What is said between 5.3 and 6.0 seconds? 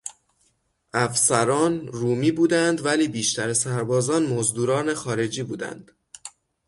بودند.